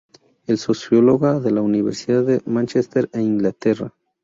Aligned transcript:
En 0.47 0.57
Sociología 0.57 1.33
de 1.39 1.51
la 1.51 1.61
Universidad 1.61 2.23
de 2.23 2.41
Mánchester 2.47 3.07
en 3.13 3.21
Inglaterra. 3.21 3.93